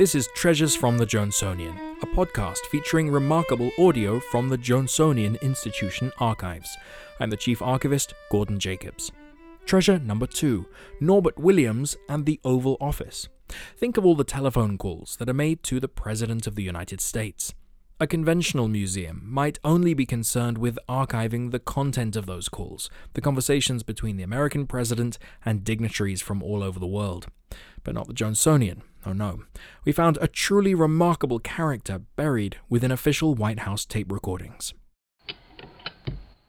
This 0.00 0.14
is 0.14 0.30
Treasures 0.34 0.74
from 0.74 0.96
the 0.96 1.04
Johnsonian, 1.04 1.76
a 2.02 2.06
podcast 2.06 2.60
featuring 2.70 3.10
remarkable 3.10 3.70
audio 3.78 4.18
from 4.18 4.48
the 4.48 4.56
Johnsonian 4.56 5.38
Institution 5.42 6.10
archives. 6.18 6.74
I'm 7.20 7.28
the 7.28 7.36
Chief 7.36 7.60
Archivist, 7.60 8.14
Gordon 8.30 8.58
Jacobs. 8.58 9.12
Treasure 9.66 9.98
number 9.98 10.26
two 10.26 10.64
Norbert 11.00 11.38
Williams 11.38 11.98
and 12.08 12.24
the 12.24 12.40
Oval 12.46 12.78
Office. 12.80 13.28
Think 13.76 13.98
of 13.98 14.06
all 14.06 14.14
the 14.14 14.24
telephone 14.24 14.78
calls 14.78 15.16
that 15.18 15.28
are 15.28 15.34
made 15.34 15.62
to 15.64 15.78
the 15.78 15.86
President 15.86 16.46
of 16.46 16.54
the 16.54 16.62
United 16.62 17.02
States. 17.02 17.52
A 18.00 18.06
conventional 18.06 18.68
museum 18.68 19.20
might 19.22 19.58
only 19.62 19.92
be 19.92 20.06
concerned 20.06 20.56
with 20.56 20.78
archiving 20.88 21.50
the 21.50 21.58
content 21.58 22.16
of 22.16 22.24
those 22.24 22.48
calls, 22.48 22.88
the 23.12 23.20
conversations 23.20 23.82
between 23.82 24.16
the 24.16 24.22
American 24.22 24.66
president 24.66 25.18
and 25.44 25.62
dignitaries 25.62 26.22
from 26.22 26.42
all 26.42 26.62
over 26.62 26.80
the 26.80 26.86
world. 26.86 27.26
But 27.84 27.94
not 27.94 28.06
the 28.06 28.14
Johnsonian. 28.14 28.82
Oh 29.06 29.12
no. 29.12 29.44
We 29.84 29.92
found 29.92 30.18
a 30.20 30.28
truly 30.28 30.74
remarkable 30.74 31.38
character 31.38 32.00
buried 32.16 32.58
within 32.68 32.92
official 32.92 33.34
White 33.34 33.60
House 33.60 33.86
tape 33.86 34.12
recordings. 34.12 34.74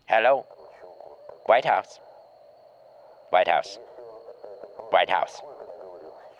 Hello. 0.07 0.45
White 1.45 1.65
House. 1.65 1.99
White 3.29 3.47
House. 3.47 3.79
White 4.89 5.09
House. 5.09 5.41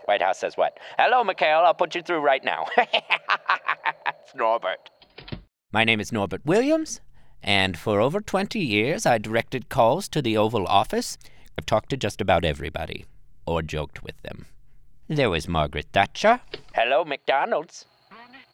White 0.05 0.21
House 0.21 0.39
says 0.39 0.57
what? 0.57 0.77
Hello, 0.97 1.23
Mikhail. 1.23 1.59
I'll 1.65 1.73
put 1.73 1.95
you 1.95 2.01
through 2.01 2.19
right 2.19 2.43
now. 2.43 2.65
it's 2.77 4.35
Norbert. 4.35 4.89
My 5.71 5.85
name 5.85 6.01
is 6.01 6.11
Norbert 6.11 6.45
Williams, 6.45 6.99
and 7.41 7.77
for 7.77 8.01
over 8.01 8.19
20 8.19 8.59
years 8.59 9.05
I 9.05 9.17
directed 9.17 9.69
calls 9.69 10.09
to 10.09 10.21
the 10.21 10.35
Oval 10.35 10.67
Office. 10.67 11.17
I've 11.57 11.65
talked 11.65 11.89
to 11.91 11.97
just 11.97 12.19
about 12.19 12.43
everybody, 12.43 13.05
or 13.45 13.61
joked 13.61 14.03
with 14.03 14.21
them. 14.21 14.47
There 15.11 15.29
was 15.29 15.45
Margaret 15.45 15.87
Thatcher. 15.91 16.39
Hello, 16.73 17.03
McDonald's. 17.03 17.85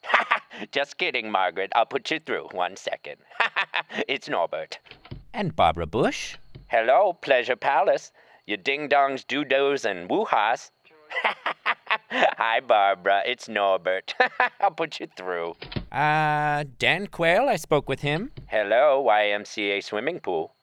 just 0.72 0.98
kidding, 0.98 1.30
Margaret. 1.30 1.70
I'll 1.76 1.86
put 1.86 2.10
you 2.10 2.18
through. 2.18 2.48
One 2.50 2.74
second. 2.74 3.18
it's 4.08 4.28
Norbert. 4.28 4.80
And 5.32 5.54
Barbara 5.54 5.86
Bush. 5.86 6.36
Hello, 6.66 7.12
Pleasure 7.12 7.54
Palace. 7.54 8.10
You 8.44 8.56
ding 8.56 8.88
dongs, 8.88 9.24
doo-doos, 9.24 9.84
and 9.84 10.10
woo-ha's. 10.10 10.72
Hi, 12.10 12.58
Barbara. 12.58 13.22
It's 13.24 13.48
Norbert. 13.48 14.16
I'll 14.60 14.72
put 14.72 14.98
you 14.98 15.06
through. 15.16 15.54
Uh, 15.92 16.64
Dan 16.80 17.06
Quayle, 17.06 17.48
I 17.48 17.54
spoke 17.54 17.88
with 17.88 18.00
him. 18.00 18.32
Hello, 18.48 19.04
YMCA 19.08 19.84
swimming 19.84 20.18
pool. 20.18 20.54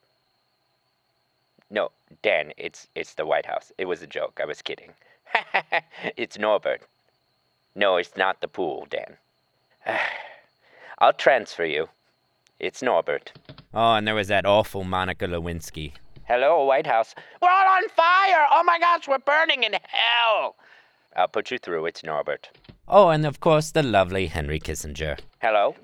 No, 1.70 1.92
Dan, 2.22 2.52
it's 2.58 2.90
it's 2.96 3.14
the 3.14 3.26
White 3.26 3.46
House. 3.46 3.72
It 3.78 3.86
was 3.86 4.02
a 4.02 4.08
joke. 4.08 4.40
I 4.42 4.46
was 4.46 4.62
kidding. 4.62 4.92
it's 6.18 6.38
Norbert. 6.38 6.82
No, 7.76 7.98
it's 7.98 8.16
not 8.16 8.42
the 8.42 8.48
pool, 8.48 8.88
Dan. 8.90 9.18
I'll 11.00 11.14
transfer 11.14 11.66
you. 11.66 11.90
It's 12.60 12.82
Norbert. 12.82 13.34
Oh, 13.74 13.94
and 13.96 14.08
there 14.08 14.16
was 14.16 14.30
that 14.30 14.46
awful 14.46 14.84
Monica 14.84 15.26
Lewinsky. 15.26 15.92
Hello, 16.28 16.64
White 16.64 16.88
House. 16.88 17.14
We're 17.42 17.50
all 17.50 17.76
on 17.76 17.90
fire! 17.90 18.48
Oh 18.52 18.64
my 18.64 18.80
gosh, 18.80 19.08
we're 19.08 19.20
burning 19.20 19.64
in 19.64 19.74
hell! 19.74 20.56
I'll 21.16 21.28
put 21.28 21.52
you 21.52 21.58
through. 21.58 21.86
It's 21.86 22.04
Norbert. 22.04 22.50
Oh, 22.88 23.10
and 23.10 23.26
of 23.26 23.40
course, 23.40 23.72
the 23.72 23.84
lovely 23.84 24.28
Henry 24.28 24.60
Kissinger. 24.60 25.20
Hello? 25.42 25.76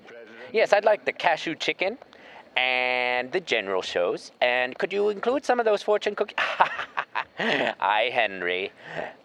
Yes, 0.52 0.72
I'd 0.72 0.84
like 0.84 1.04
the 1.04 1.12
cashew 1.12 1.54
chicken 1.54 1.98
and 2.56 3.32
the 3.32 3.40
General 3.40 3.82
Tso's. 3.82 4.32
And 4.40 4.76
could 4.78 4.92
you 4.92 5.08
include 5.08 5.44
some 5.44 5.58
of 5.58 5.64
those 5.64 5.82
fortune 5.82 6.14
cookies? 6.14 6.36
Hi, 7.38 8.10
Henry. 8.12 8.72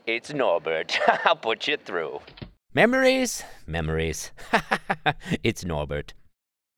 It's 0.05 0.33
Norbert. 0.33 0.97
I'll 1.25 1.35
put 1.35 1.67
you 1.67 1.75
through. 1.75 2.21
Memories, 2.73 3.43
memories. 3.65 4.31
it's 5.43 5.65
Norbert. 5.65 6.13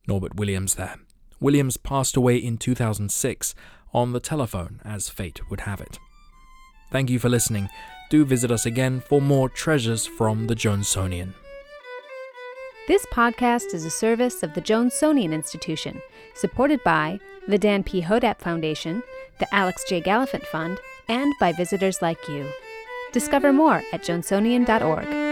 Norbert 0.08 0.36
Williams 0.36 0.76
there. 0.76 0.96
Williams 1.40 1.78
passed 1.78 2.18
away 2.18 2.38
in 2.38 2.58
2006 2.58 3.54
on 3.94 4.12
the 4.12 4.20
telephone, 4.20 4.82
as 4.84 5.10
fate 5.10 5.40
would 5.52 5.62
have 5.62 5.82
it. 5.82 6.00
Thank 6.92 7.12
you 7.12 7.20
for 7.20 7.30
listening. 7.30 7.70
Do 8.10 8.26
visit 8.26 8.50
us 8.50 8.66
again 8.66 9.00
for 9.00 9.22
more 9.22 9.50
treasures 9.50 10.08
from 10.08 10.48
the 10.48 10.56
Johnsonian. 10.56 11.36
This 12.88 13.06
podcast 13.14 13.76
is 13.76 13.86
a 13.86 13.92
service 13.92 14.42
of 14.42 14.56
the 14.56 14.62
Johnsonian 14.62 15.32
Institution, 15.32 16.02
supported 16.34 16.84
by 16.84 17.20
the 17.48 17.60
Dan 17.60 17.84
P. 17.84 18.02
Hodapp 18.02 18.40
Foundation, 18.40 19.04
the 19.38 19.54
Alex 19.54 19.84
J. 19.88 20.02
Gallifant 20.02 20.46
Fund, 20.48 20.80
and 21.10 21.34
by 21.40 21.52
visitors 21.52 22.02
like 22.02 22.28
you. 22.30 22.48
Discover 23.12 23.52
more 23.54 23.84
at 23.92 24.04
johnsonian.org. 24.04 25.29